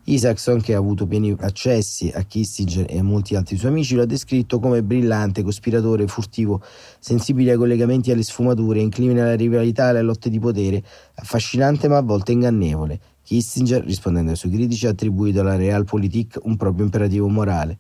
Isaacson, 0.05 0.61
che 0.61 0.75
ha 0.75 0.79
avuto 0.79 1.07
pieni 1.07 1.37
accessi 1.39 2.11
a 2.15 2.23
Kissinger 2.23 2.87
e 2.89 2.99
a 2.99 3.03
molti 3.03 3.37
altri 3.37 3.57
suoi 3.57 3.71
amici, 3.71 3.95
lo 3.95 4.03
ha 4.03 4.07
descritto 4.07 4.59
come 4.59 4.83
brillante, 4.83 5.43
cospiratore, 5.43 6.07
furtivo, 6.07 6.63
sensibile 6.99 7.53
ai 7.53 7.57
collegamenti 7.57 8.11
e 8.11 8.15
alle 8.15 8.23
sfumature, 8.23 8.81
incline 8.81 9.21
alla 9.21 9.37
rivalità 9.37 9.87
e 9.87 9.89
alle 9.91 10.03
lotte 10.03 10.31
di 10.31 10.39
potere, 10.39 10.83
affascinante 11.15 11.89
ma 11.89 11.99
a 11.99 12.03
volte 12.03 12.33
ingannevole. 12.33 12.99
Kissinger, 13.23 13.85
rispondendo 13.85 14.31
ai 14.31 14.37
suoi 14.37 14.53
critici, 14.53 14.87
ha 14.87 14.91
attribuito 14.91 15.41
alla 15.41 15.57
Realpolitik 15.57 16.41
un 16.43 16.57
proprio 16.57 16.85
imperativo 16.85 17.29
morale. 17.29 17.79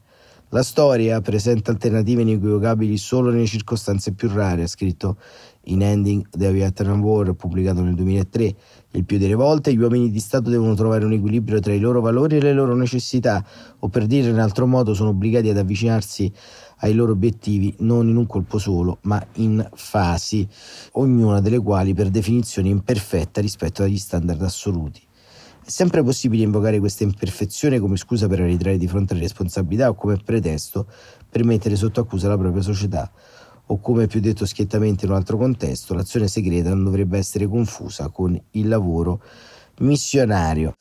La 0.53 0.65
storia 0.65 1.21
presenta 1.21 1.71
alternative 1.71 2.23
inequivocabili 2.23 2.97
solo 2.97 3.31
nelle 3.31 3.47
circostanze 3.47 4.13
più 4.13 4.29
rare, 4.33 4.65
ha 4.65 4.67
scritto 4.67 5.17
in 5.65 5.83
Ending 5.83 6.27
the 6.31 6.51
Vietnam 6.51 7.03
War, 7.03 7.33
pubblicato 7.35 7.83
nel 7.83 7.95
2003. 7.95 8.55
Il 8.93 9.05
più 9.05 9.19
delle 9.19 9.35
volte 9.35 9.73
gli 9.73 9.79
uomini 9.79 10.11
di 10.11 10.19
Stato 10.19 10.51
devono 10.51 10.75
trovare 10.75 11.05
un 11.05 11.13
equilibrio 11.13 11.61
tra 11.61 11.73
i 11.73 11.79
loro 11.79 12.01
valori 12.01 12.37
e 12.37 12.41
le 12.41 12.53
loro 12.53 12.75
necessità, 12.75 13.45
o 13.79 13.89
per 13.89 14.07
dire 14.07 14.31
in 14.31 14.39
altro 14.39 14.67
modo 14.67 14.95
sono 14.95 15.11
obbligati 15.11 15.49
ad 15.49 15.59
avvicinarsi 15.59 16.33
ai 16.83 16.95
loro 16.95 17.13
obiettivi 17.13 17.75
non 17.81 18.09
in 18.09 18.17
un 18.17 18.27
colpo 18.27 18.59
solo, 18.59 18.99
ma 19.03 19.25
in 19.35 19.67
fasi, 19.75 20.47
ognuna 20.93 21.41
delle 21.41 21.59
quali 21.59 21.95
per 21.95 22.09
definizione 22.09 22.69
imperfetta 22.69 23.41
rispetto 23.41 23.83
agli 23.83 23.99
standard 23.99 24.41
assoluti. 24.43 25.01
È 25.63 25.69
sempre 25.69 26.03
possibile 26.03 26.43
invocare 26.43 26.79
questa 26.79 27.05
imperfezione 27.05 27.79
come 27.79 27.97
scusa 27.97 28.27
per 28.27 28.41
arretrare 28.41 28.79
di 28.79 28.89
fronte 28.89 29.13
alle 29.13 29.23
responsabilità 29.23 29.89
o 29.91 29.95
come 29.95 30.17
pretesto 30.17 30.87
per 31.29 31.45
mettere 31.45 31.77
sotto 31.77 32.01
accusa 32.01 32.29
la 32.29 32.39
propria 32.39 32.63
società. 32.63 33.11
O 33.73 33.79
come 33.79 34.09
più 34.09 34.19
detto 34.19 34.47
schiettamente 34.47 35.05
in 35.05 35.13
un 35.13 35.17
altro 35.17 35.37
contesto, 35.37 35.95
l'azione 35.95 36.27
segreta 36.27 36.71
non 36.71 36.83
dovrebbe 36.83 37.19
essere 37.19 37.47
confusa 37.47 38.09
con 38.09 38.37
il 38.53 38.67
lavoro 38.67 39.23
missionario. 39.81 40.75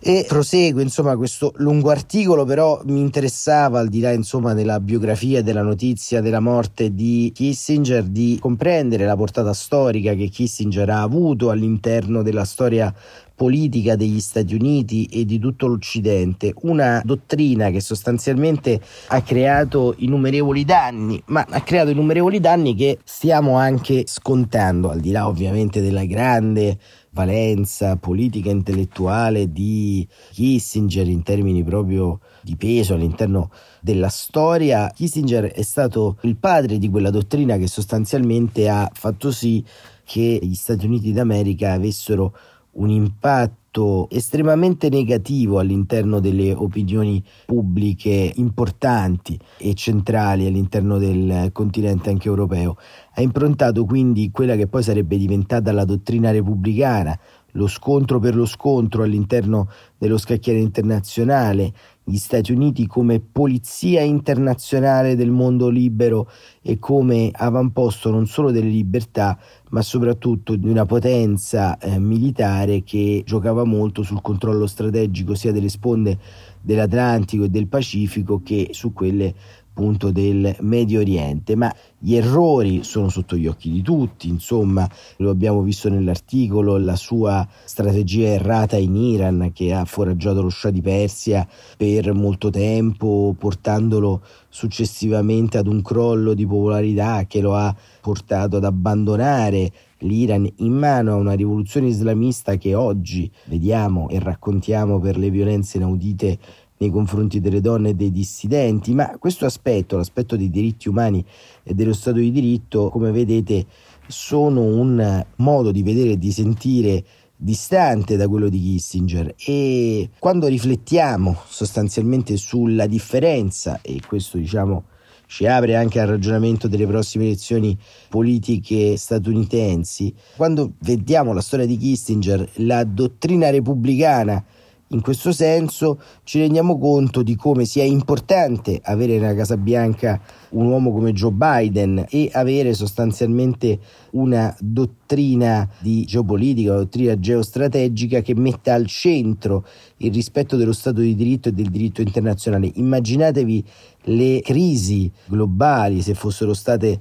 E 0.00 0.24
prosegue 0.28 0.80
insomma 0.82 1.16
questo 1.16 1.52
lungo 1.56 1.90
articolo, 1.90 2.44
però 2.44 2.80
mi 2.84 3.00
interessava 3.00 3.80
al 3.80 3.88
di 3.88 3.98
là 3.98 4.12
insomma 4.12 4.54
della 4.54 4.78
biografia 4.78 5.42
della 5.42 5.62
notizia 5.62 6.20
della 6.20 6.38
morte 6.38 6.94
di 6.94 7.32
Kissinger 7.34 8.04
di 8.04 8.38
comprendere 8.40 9.04
la 9.06 9.16
portata 9.16 9.52
storica 9.52 10.14
che 10.14 10.28
Kissinger 10.28 10.88
ha 10.88 11.02
avuto 11.02 11.50
all'interno 11.50 12.22
della 12.22 12.44
storia 12.44 12.94
politica 13.38 13.94
degli 13.94 14.18
Stati 14.20 14.54
Uniti 14.54 15.04
e 15.06 15.24
di 15.24 15.38
tutto 15.38 15.68
l'Occidente, 15.68 16.52
una 16.62 17.00
dottrina 17.04 17.70
che 17.70 17.80
sostanzialmente 17.80 18.80
ha 19.08 19.22
creato 19.22 19.94
innumerevoli 19.98 20.64
danni, 20.64 21.22
ma 21.26 21.46
ha 21.48 21.60
creato 21.60 21.90
innumerevoli 21.90 22.40
danni 22.40 22.74
che 22.74 22.98
stiamo 23.04 23.56
anche 23.56 24.04
scontando, 24.06 24.90
al 24.90 24.98
di 24.98 25.12
là 25.12 25.28
ovviamente 25.28 25.80
della 25.80 26.04
grande 26.04 26.78
valenza 27.10 27.96
politica 27.96 28.48
e 28.48 28.52
intellettuale 28.52 29.52
di 29.52 30.06
Kissinger 30.32 31.06
in 31.06 31.22
termini 31.22 31.62
proprio 31.62 32.20
di 32.42 32.56
peso 32.56 32.94
all'interno 32.94 33.50
della 33.80 34.08
storia, 34.08 34.90
Kissinger 34.94 35.52
è 35.52 35.62
stato 35.62 36.18
il 36.22 36.36
padre 36.36 36.78
di 36.78 36.88
quella 36.88 37.10
dottrina 37.10 37.56
che 37.56 37.66
sostanzialmente 37.66 38.68
ha 38.68 38.90
fatto 38.92 39.30
sì 39.30 39.64
che 40.04 40.38
gli 40.42 40.54
Stati 40.54 40.86
Uniti 40.86 41.12
d'America 41.12 41.72
avessero 41.72 42.34
un 42.72 42.90
impatto 42.90 43.67
estremamente 44.10 44.88
negativo 44.88 45.58
all'interno 45.58 46.20
delle 46.20 46.52
opinioni 46.52 47.22
pubbliche 47.46 48.32
importanti 48.36 49.38
e 49.58 49.74
centrali 49.74 50.46
all'interno 50.46 50.98
del 50.98 51.50
continente 51.52 52.10
anche 52.10 52.28
europeo. 52.28 52.76
Ha 53.14 53.20
improntato 53.20 53.84
quindi 53.84 54.30
quella 54.30 54.56
che 54.56 54.66
poi 54.66 54.82
sarebbe 54.82 55.16
diventata 55.16 55.72
la 55.72 55.84
dottrina 55.84 56.30
repubblicana, 56.30 57.18
lo 57.58 57.66
scontro 57.66 58.20
per 58.20 58.36
lo 58.36 58.46
scontro 58.46 59.02
all'interno 59.02 59.68
dello 59.98 60.16
scacchiere 60.16 60.60
internazionale, 60.60 61.72
gli 62.04 62.16
Stati 62.16 62.52
Uniti 62.52 62.86
come 62.86 63.20
polizia 63.20 64.00
internazionale 64.00 65.16
del 65.16 65.30
mondo 65.30 65.68
libero 65.68 66.30
e 66.62 66.78
come 66.78 67.30
avamposto 67.34 68.10
non 68.10 68.26
solo 68.26 68.52
delle 68.52 68.68
libertà, 68.68 69.36
ma 69.70 69.82
soprattutto 69.82 70.54
di 70.54 70.68
una 70.68 70.86
potenza 70.86 71.76
eh, 71.78 71.98
militare 71.98 72.82
che 72.84 73.24
giocava 73.26 73.64
molto 73.64 74.02
sul 74.02 74.22
controllo 74.22 74.66
strategico 74.66 75.34
sia 75.34 75.52
delle 75.52 75.68
sponde 75.68 76.18
dell'Atlantico 76.62 77.44
e 77.44 77.48
del 77.50 77.66
Pacifico 77.66 78.40
che 78.42 78.68
su 78.70 78.92
quelle 78.92 79.34
appunto 79.78 80.10
del 80.10 80.56
Medio 80.62 80.98
Oriente, 80.98 81.54
ma 81.54 81.72
gli 81.96 82.16
errori 82.16 82.82
sono 82.82 83.08
sotto 83.08 83.36
gli 83.36 83.46
occhi 83.46 83.70
di 83.70 83.80
tutti, 83.80 84.28
insomma, 84.28 84.88
lo 85.18 85.30
abbiamo 85.30 85.62
visto 85.62 85.88
nell'articolo, 85.88 86.78
la 86.78 86.96
sua 86.96 87.46
strategia 87.64 88.30
errata 88.30 88.76
in 88.76 88.96
Iran 88.96 89.52
che 89.54 89.72
ha 89.72 89.84
foraggiato 89.84 90.42
lo 90.42 90.50
Shah 90.50 90.70
di 90.70 90.82
Persia 90.82 91.46
per 91.76 92.12
molto 92.12 92.50
tempo, 92.50 93.36
portandolo 93.38 94.22
successivamente 94.48 95.58
ad 95.58 95.68
un 95.68 95.80
crollo 95.80 96.34
di 96.34 96.44
popolarità 96.44 97.26
che 97.28 97.40
lo 97.40 97.54
ha 97.54 97.72
portato 98.00 98.56
ad 98.56 98.64
abbandonare 98.64 99.70
l'Iran 99.98 100.48
in 100.56 100.72
mano 100.72 101.12
a 101.12 101.16
una 101.16 101.32
rivoluzione 101.32 101.88
islamista 101.88 102.56
che 102.56 102.74
oggi 102.74 103.30
vediamo 103.46 104.08
e 104.08 104.18
raccontiamo 104.18 104.98
per 104.98 105.18
le 105.18 105.30
violenze 105.30 105.76
inaudite 105.76 106.38
nei 106.78 106.90
confronti 106.90 107.40
delle 107.40 107.60
donne 107.60 107.90
e 107.90 107.94
dei 107.94 108.10
dissidenti, 108.10 108.94
ma 108.94 109.16
questo 109.18 109.44
aspetto, 109.44 109.96
l'aspetto 109.96 110.36
dei 110.36 110.50
diritti 110.50 110.88
umani 110.88 111.24
e 111.62 111.74
dello 111.74 111.92
Stato 111.92 112.18
di 112.18 112.30
diritto, 112.30 112.88
come 112.88 113.10
vedete, 113.10 113.66
sono 114.06 114.62
un 114.62 115.24
modo 115.36 115.70
di 115.70 115.82
vedere 115.82 116.12
e 116.12 116.18
di 116.18 116.32
sentire 116.32 117.04
distante 117.36 118.16
da 118.16 118.28
quello 118.28 118.48
di 118.48 118.60
Kissinger. 118.60 119.34
E 119.44 120.10
quando 120.18 120.46
riflettiamo 120.48 121.36
sostanzialmente 121.46 122.36
sulla 122.36 122.86
differenza 122.86 123.80
e 123.80 124.00
questo 124.06 124.38
diciamo 124.38 124.84
ci 125.26 125.46
apre 125.46 125.76
anche 125.76 126.00
al 126.00 126.08
ragionamento 126.08 126.68
delle 126.68 126.86
prossime 126.86 127.26
elezioni 127.26 127.76
politiche 128.08 128.96
statunitensi 128.96 130.14
quando 130.36 130.72
vediamo 130.78 131.34
la 131.34 131.42
storia 131.42 131.66
di 131.66 131.76
Kissinger 131.76 132.48
la 132.54 132.82
dottrina 132.84 133.50
repubblicana 133.50 134.42
in 134.90 135.02
questo 135.02 135.32
senso 135.32 136.00
ci 136.24 136.38
rendiamo 136.38 136.78
conto 136.78 137.22
di 137.22 137.36
come 137.36 137.64
sia 137.66 137.84
importante 137.84 138.80
avere 138.82 139.18
nella 139.18 139.34
Casa 139.34 139.56
Bianca 139.56 140.20
un 140.50 140.66
uomo 140.66 140.92
come 140.92 141.12
Joe 141.12 141.32
Biden 141.32 142.06
e 142.08 142.30
avere 142.32 142.72
sostanzialmente 142.72 143.78
una 144.12 144.54
dottrina 144.58 145.68
di 145.80 146.04
geopolitica, 146.06 146.70
una 146.70 146.80
dottrina 146.80 147.18
geostrategica 147.18 148.22
che 148.22 148.34
metta 148.34 148.72
al 148.72 148.86
centro 148.86 149.66
il 149.98 150.12
rispetto 150.12 150.56
dello 150.56 150.72
Stato 150.72 151.00
di 151.00 151.14
diritto 151.14 151.50
e 151.50 151.52
del 151.52 151.68
diritto 151.68 152.00
internazionale. 152.00 152.70
Immaginatevi 152.74 153.64
le 154.04 154.40
crisi 154.40 155.10
globali 155.26 156.00
se 156.00 156.14
fossero 156.14 156.54
state 156.54 156.98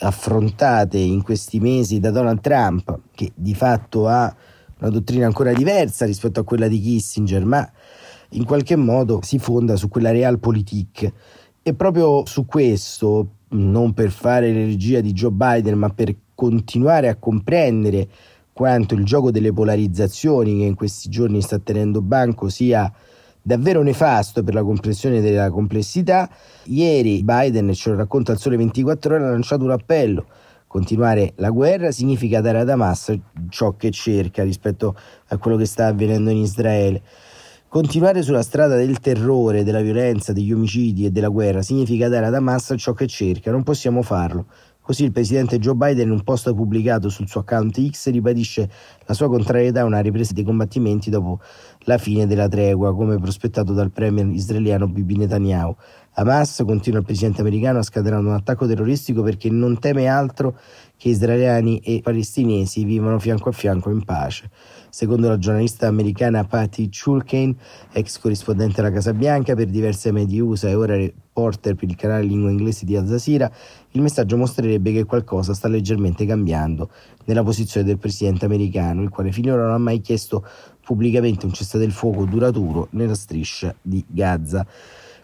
affrontate 0.00 0.98
in 0.98 1.22
questi 1.22 1.58
mesi 1.58 2.00
da 2.00 2.10
Donald 2.10 2.40
Trump, 2.40 3.00
che 3.14 3.32
di 3.34 3.54
fatto 3.54 4.08
ha 4.08 4.34
una 4.80 4.90
dottrina 4.90 5.26
ancora 5.26 5.52
diversa 5.52 6.06
rispetto 6.06 6.40
a 6.40 6.44
quella 6.44 6.68
di 6.68 6.80
Kissinger, 6.80 7.44
ma 7.44 7.70
in 8.30 8.44
qualche 8.44 8.76
modo 8.76 9.20
si 9.22 9.38
fonda 9.38 9.76
su 9.76 9.88
quella 9.88 10.10
realpolitik. 10.10 11.12
E 11.62 11.74
proprio 11.74 12.24
su 12.26 12.46
questo, 12.46 13.28
non 13.48 13.92
per 13.92 14.10
fare 14.10 14.52
l'eregia 14.52 15.00
di 15.00 15.12
Joe 15.12 15.30
Biden, 15.30 15.78
ma 15.78 15.90
per 15.90 16.14
continuare 16.34 17.08
a 17.08 17.16
comprendere 17.16 18.08
quanto 18.52 18.94
il 18.94 19.04
gioco 19.04 19.30
delle 19.30 19.52
polarizzazioni 19.52 20.58
che 20.58 20.64
in 20.64 20.74
questi 20.74 21.08
giorni 21.08 21.40
sta 21.42 21.58
tenendo 21.58 22.00
banco 22.00 22.48
sia 22.48 22.90
davvero 23.42 23.82
nefasto 23.82 24.42
per 24.42 24.54
la 24.54 24.62
comprensione 24.62 25.20
della 25.20 25.50
complessità, 25.50 26.28
ieri 26.64 27.22
Biden, 27.22 27.72
ce 27.72 27.90
lo 27.90 27.96
racconta 27.96 28.32
il 28.32 28.38
Sole 28.38 28.56
24 28.56 29.14
ore, 29.14 29.24
ha 29.24 29.30
lanciato 29.30 29.64
un 29.64 29.70
appello 29.70 30.26
Continuare 30.70 31.32
la 31.38 31.50
guerra 31.50 31.90
significa 31.90 32.40
dare 32.40 32.60
ad 32.60 32.68
Hamas 32.68 33.12
ciò 33.48 33.74
che 33.74 33.90
cerca 33.90 34.44
rispetto 34.44 34.94
a 35.26 35.36
quello 35.36 35.56
che 35.56 35.64
sta 35.64 35.88
avvenendo 35.88 36.30
in 36.30 36.36
Israele. 36.36 37.02
Continuare 37.66 38.22
sulla 38.22 38.42
strada 38.42 38.76
del 38.76 39.00
terrore, 39.00 39.64
della 39.64 39.80
violenza, 39.80 40.32
degli 40.32 40.52
omicidi 40.52 41.06
e 41.06 41.10
della 41.10 41.26
guerra 41.26 41.62
significa 41.62 42.06
dare 42.06 42.26
ad 42.26 42.34
Hamas 42.36 42.74
ciò 42.76 42.92
che 42.92 43.08
cerca. 43.08 43.50
Non 43.50 43.64
possiamo 43.64 44.02
farlo. 44.02 44.46
Così 44.80 45.02
il 45.02 45.10
presidente 45.10 45.58
Joe 45.58 45.74
Biden 45.74 46.06
in 46.06 46.12
un 46.12 46.22
post 46.22 46.52
pubblicato 46.54 47.08
sul 47.08 47.28
suo 47.28 47.40
account 47.40 47.90
X 47.90 48.08
ribadisce 48.10 48.70
la 49.06 49.14
sua 49.14 49.28
contrarietà 49.28 49.80
a 49.80 49.84
una 49.84 50.00
ripresa 50.00 50.32
dei 50.32 50.44
combattimenti 50.44 51.10
dopo 51.10 51.40
la 51.80 51.98
fine 51.98 52.26
della 52.26 52.48
tregua, 52.48 52.94
come 52.94 53.18
prospettato 53.18 53.72
dal 53.72 53.90
premier 53.90 54.26
israeliano 54.28 54.86
Bibi 54.88 55.16
Netanyahu. 55.16 55.76
Hamas, 56.12 56.62
continua 56.66 56.98
il 56.98 57.04
presidente 57.04 57.40
americano, 57.40 57.82
scatenato 57.82 58.26
un 58.26 58.32
attacco 58.32 58.66
terroristico 58.66 59.22
perché 59.22 59.48
non 59.48 59.78
teme 59.78 60.06
altro 60.08 60.58
che 60.96 61.08
israeliani 61.08 61.78
e 61.78 62.00
palestinesi 62.02 62.84
vivano 62.84 63.18
fianco 63.18 63.48
a 63.48 63.52
fianco 63.52 63.90
in 63.90 64.04
pace. 64.04 64.50
Secondo 64.90 65.28
la 65.28 65.38
giornalista 65.38 65.86
americana 65.86 66.44
Patty 66.44 66.90
Chulkane, 66.90 67.54
ex 67.92 68.18
corrispondente 68.18 68.80
alla 68.80 68.90
Casa 68.90 69.14
Bianca 69.14 69.54
per 69.54 69.68
diverse 69.68 70.10
medie 70.10 70.40
USA 70.40 70.68
e 70.68 70.74
ora 70.74 70.96
reporter 70.96 71.76
per 71.76 71.88
il 71.88 71.94
canale 71.94 72.24
lingua 72.24 72.50
inglese 72.50 72.84
di 72.84 72.96
Al 72.96 73.06
Jazeera, 73.06 73.50
il 73.92 74.02
messaggio 74.02 74.36
mostrerebbe 74.36 74.92
che 74.92 75.04
qualcosa 75.04 75.54
sta 75.54 75.68
leggermente 75.68 76.26
cambiando 76.26 76.90
nella 77.26 77.44
posizione 77.44 77.86
del 77.86 77.98
presidente 77.98 78.44
americano, 78.44 79.02
il 79.02 79.10
quale 79.10 79.30
finora 79.30 79.62
non 79.62 79.74
ha 79.74 79.78
mai 79.78 80.00
chiesto 80.00 80.44
pubblicamente 80.84 81.46
un 81.46 81.52
cessate 81.52 81.84
il 81.84 81.92
fuoco 81.92 82.24
duraturo 82.24 82.88
nella 82.90 83.14
striscia 83.14 83.72
di 83.80 84.04
Gaza. 84.08 84.66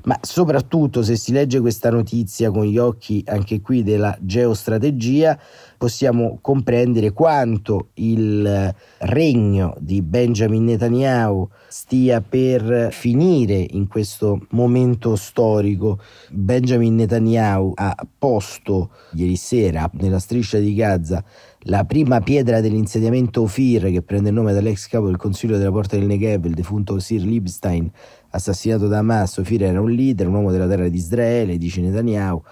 Ma 0.06 0.18
soprattutto 0.20 1.02
se 1.02 1.16
si 1.16 1.32
legge 1.32 1.60
questa 1.60 1.90
notizia 1.90 2.50
con 2.50 2.64
gli 2.64 2.78
occhi 2.78 3.22
anche 3.26 3.60
qui 3.60 3.82
della 3.82 4.16
geostrategia, 4.20 5.38
possiamo 5.76 6.38
comprendere 6.40 7.12
quanto 7.12 7.88
il 7.94 8.74
regno 8.98 9.74
di 9.78 10.02
Benjamin 10.02 10.64
Netanyahu 10.64 11.48
stia 11.68 12.20
per 12.20 12.88
finire 12.92 13.66
in 13.70 13.88
questo 13.88 14.46
momento 14.50 15.16
storico. 15.16 16.00
Benjamin 16.30 16.94
Netanyahu 16.94 17.72
ha 17.74 17.94
posto 18.16 18.90
ieri 19.14 19.36
sera 19.36 19.90
nella 19.94 20.20
striscia 20.20 20.58
di 20.58 20.72
Gaza 20.74 21.22
la 21.68 21.84
prima 21.84 22.20
pietra 22.20 22.60
dell'insediamento 22.60 23.42
Ofir 23.42 23.90
che 23.90 24.02
prende 24.02 24.28
il 24.28 24.34
nome 24.34 24.52
dall'ex 24.52 24.86
capo 24.86 25.06
del 25.06 25.16
Consiglio 25.16 25.58
della 25.58 25.72
Porta 25.72 25.96
del 25.96 26.06
Negev, 26.06 26.44
il 26.44 26.54
defunto 26.54 26.94
Osir 26.94 27.22
Libstein, 27.22 27.90
assassinato 28.36 28.86
da 28.86 28.98
Hamas. 28.98 29.36
Ofir 29.38 29.64
era 29.64 29.80
un 29.80 29.90
leader, 29.90 30.28
un 30.28 30.34
uomo 30.34 30.50
della 30.50 30.68
terra 30.68 30.88
di 30.88 30.96
Israele, 30.96 31.58
dice 31.58 31.80
Netanyahu. 31.80 32.42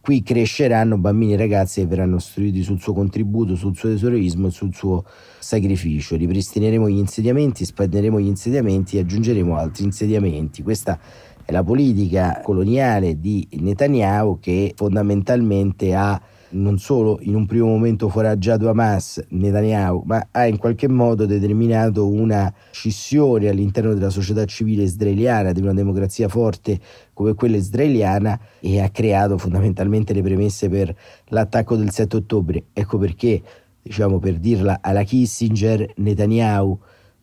Qui 0.00 0.22
cresceranno 0.22 0.98
bambini 0.98 1.34
e 1.34 1.36
ragazzi 1.36 1.80
che 1.80 1.86
verranno 1.86 2.16
istruiti 2.16 2.62
sul 2.62 2.80
suo 2.80 2.92
contributo, 2.92 3.54
sul 3.54 3.76
suo 3.76 3.90
eroismo 3.90 4.48
e 4.48 4.50
sul 4.50 4.74
suo 4.74 5.04
sacrificio. 5.38 6.16
Ripristineremo 6.16 6.88
gli 6.88 6.98
insediamenti, 6.98 7.64
spanderemo 7.64 8.20
gli 8.20 8.26
insediamenti 8.26 8.96
e 8.96 9.00
aggiungeremo 9.00 9.56
altri 9.56 9.84
insediamenti. 9.84 10.62
Questa 10.64 10.98
è 11.44 11.52
la 11.52 11.62
politica 11.62 12.40
coloniale 12.42 13.20
di 13.20 13.46
Netanyahu 13.52 14.38
che 14.40 14.72
fondamentalmente 14.74 15.94
ha 15.94 16.20
non 16.52 16.78
solo 16.78 17.18
in 17.22 17.34
un 17.34 17.46
primo 17.46 17.66
momento 17.66 18.08
foraggiato 18.08 18.68
Hamas, 18.68 19.22
Netanyahu, 19.28 20.02
ma 20.06 20.28
ha 20.30 20.46
in 20.46 20.58
qualche 20.58 20.88
modo 20.88 21.26
determinato 21.26 22.08
una 22.08 22.52
scissione 22.70 23.48
all'interno 23.48 23.94
della 23.94 24.10
società 24.10 24.44
civile 24.44 24.82
israeliana, 24.82 25.52
di 25.52 25.60
una 25.60 25.74
democrazia 25.74 26.28
forte 26.28 26.78
come 27.12 27.34
quella 27.34 27.56
israeliana 27.56 28.38
e 28.60 28.80
ha 28.80 28.88
creato 28.90 29.38
fondamentalmente 29.38 30.12
le 30.12 30.22
premesse 30.22 30.68
per 30.68 30.94
l'attacco 31.26 31.76
del 31.76 31.90
7 31.90 32.16
ottobre. 32.16 32.64
Ecco 32.72 32.98
perché, 32.98 33.42
diciamo 33.82 34.18
per 34.18 34.38
dirla 34.38 34.78
alla 34.80 35.02
Kissinger, 35.02 35.92
Netanyahu 35.96 36.78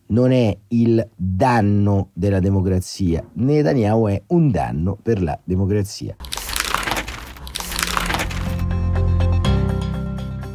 non 0.08 0.32
è 0.32 0.56
il 0.68 1.08
danno 1.14 2.10
della 2.12 2.40
democrazia, 2.40 3.24
Netanyahu 3.34 4.08
è 4.08 4.22
un 4.28 4.50
danno 4.50 4.98
per 5.00 5.22
la 5.22 5.38
democrazia. 5.44 6.16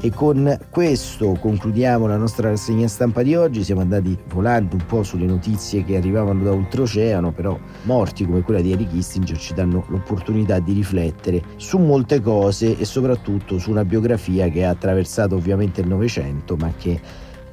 E 0.05 0.11
con 0.11 0.59
questo 0.69 1.35
concludiamo 1.41 2.05
la 2.05 2.15
nostra 2.15 2.49
rassegna 2.49 2.87
stampa 2.87 3.23
di 3.23 3.33
oggi. 3.33 3.63
Siamo 3.63 3.81
andati 3.81 4.15
volando 4.27 4.75
un 4.75 4.85
po' 4.85 5.01
sulle 5.01 5.25
notizie 5.25 5.83
che 5.83 5.97
arrivavano 5.97 6.43
da 6.43 6.51
oltreoceano, 6.51 7.31
però 7.31 7.57
morti 7.85 8.23
come 8.23 8.43
quella 8.43 8.61
di 8.61 8.71
Eric 8.71 8.89
Kissinger 8.89 9.35
ci 9.35 9.55
danno 9.55 9.83
l'opportunità 9.87 10.59
di 10.59 10.73
riflettere 10.73 11.41
su 11.55 11.79
molte 11.79 12.21
cose 12.21 12.77
e 12.77 12.85
soprattutto 12.85 13.57
su 13.57 13.71
una 13.71 13.83
biografia 13.83 14.47
che 14.49 14.63
ha 14.63 14.69
attraversato 14.69 15.33
ovviamente 15.33 15.81
il 15.81 15.87
Novecento, 15.87 16.55
ma 16.55 16.71
che 16.77 17.01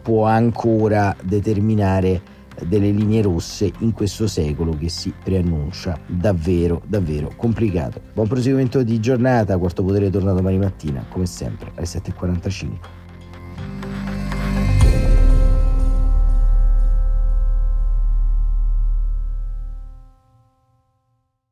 può 0.03 0.27
ancora 0.27 1.17
determinare 1.23 2.21
delle 2.67 2.91
linee 2.91 3.23
rosse 3.23 3.73
in 3.79 3.93
questo 3.93 4.27
secolo 4.27 4.77
che 4.77 4.89
si 4.89 5.13
preannuncia 5.23 5.99
davvero 6.07 6.83
davvero 6.87 7.33
complicato. 7.37 8.01
Buon 8.13 8.29
proseguimento 8.29 8.83
di 8.83 9.01
giornata, 9.01 9.59
quarto 9.59 9.83
potere 9.83 10.11
torna 10.11 10.33
domani 10.33 10.59
mattina, 10.59 11.05
come 11.09 11.27
sempre 11.27 11.73
alle 11.75 11.87
7.45. 11.87 13.01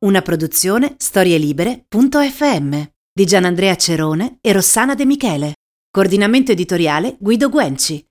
Una 0.03 0.23
produzione 0.23 0.95
storielibere.fm 0.97 2.81
di 3.13 3.25
Gianandrea 3.25 3.75
Cerone 3.75 4.37
e 4.41 4.51
Rossana 4.51 4.95
De 4.95 5.05
Michele. 5.05 5.53
Coordinamento 5.91 6.51
editoriale 6.51 7.17
Guido 7.19 7.49
Guenci. 7.49 8.03